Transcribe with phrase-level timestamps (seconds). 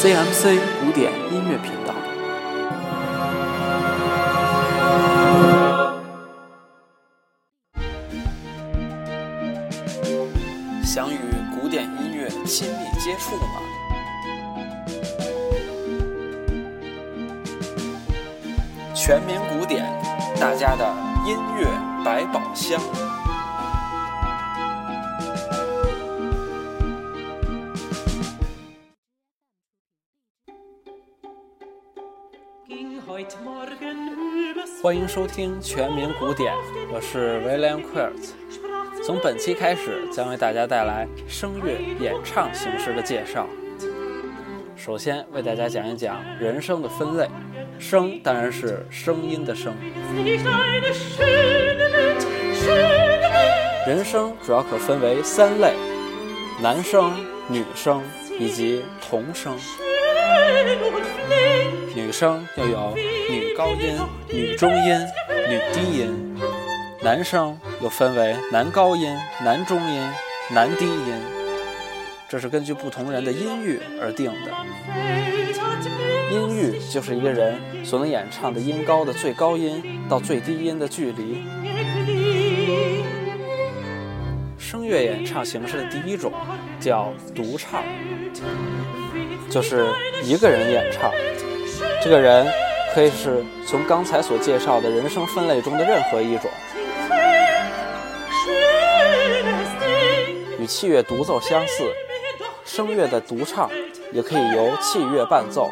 [0.00, 1.92] CMC 古典音乐频道。
[10.84, 11.18] 想与
[11.60, 13.60] 古典音乐亲密接触吗？
[18.94, 19.84] 全民古典，
[20.40, 20.94] 大家的
[21.26, 21.66] 音乐
[22.04, 22.80] 百宝箱。
[34.82, 36.52] 欢迎收听全民古典，
[36.92, 38.32] 我是 William Quirt。
[39.04, 43.46] 从本期开始，将为大家带来声乐演唱形式的介绍。
[44.76, 47.28] 首先为大家讲一讲人声的分类，
[47.78, 49.74] 声当然是声音的声。
[53.86, 55.74] 人声主要可分为三类：
[56.60, 57.12] 男声、
[57.48, 58.02] 女声
[58.38, 59.56] 以及童声。
[61.94, 62.94] 女生又有
[63.30, 63.96] 女高音、
[64.28, 65.06] 女中音、
[65.48, 66.08] 女低音；
[67.02, 70.00] 男生又分为男高音、男中音、
[70.50, 71.14] 男低音，
[72.28, 74.50] 这是根据不同人的音域而定的。
[76.30, 81.44] 音域就是一个人所能演唱的音高的最高音到最低音的距离。
[84.70, 86.30] 声乐演唱形式的第一种
[86.78, 87.82] 叫独唱，
[89.48, 89.86] 就是
[90.22, 91.10] 一个人演唱。
[92.04, 92.46] 这个人
[92.94, 96.50] 可以是从刚才所介绍的人声分类中的任何一种，
[100.60, 101.90] 与器乐独奏相似。
[102.66, 103.70] 声乐的独唱
[104.12, 105.70] 也可以由器乐伴奏。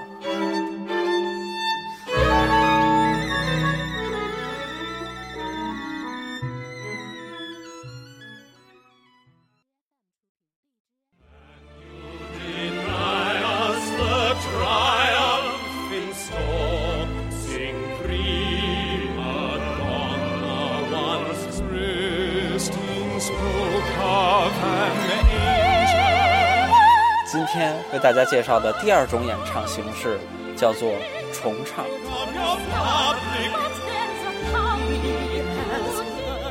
[27.93, 30.19] 为大家介绍的第二种演唱形式
[30.57, 30.91] 叫做
[31.33, 31.85] 重唱。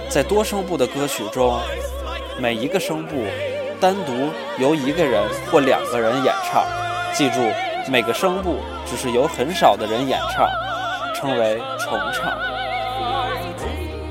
[0.09, 1.59] 在多声部的歌曲中，
[2.40, 3.25] 每一个声部
[3.81, 5.22] 单独由一个人
[5.52, 6.63] 或两个人演唱。
[7.13, 7.40] 记住，
[7.90, 10.47] 每个声部只是由很少的人演唱，
[11.13, 12.38] 称为重唱。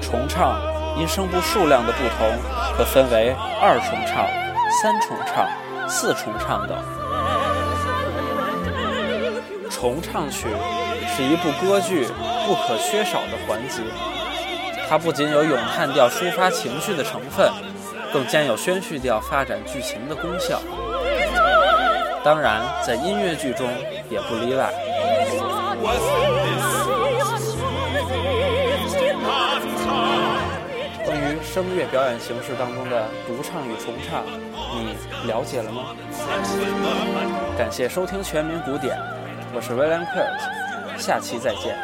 [0.00, 0.60] 重唱
[0.98, 2.30] 因声部数量的不同，
[2.76, 4.26] 可分为二重唱、
[4.82, 5.48] 三重唱。
[5.88, 6.76] 四重唱的。
[9.70, 10.46] 重唱曲
[11.14, 12.06] 是一部歌剧
[12.46, 13.82] 不可缺少的环节，
[14.88, 17.50] 它不仅有咏叹调抒发情绪的成分，
[18.12, 20.60] 更兼有宣叙调发展剧情的功效。
[22.22, 23.68] 当然，在音乐剧中
[24.08, 24.72] 也不例外。
[31.54, 34.24] 声乐表演形式当中的独唱与重唱，
[34.74, 34.96] 你
[35.28, 35.94] 了解了吗？
[37.56, 38.98] 感谢收听全民古典，
[39.54, 41.78] 我是 William Kurt，下期再见。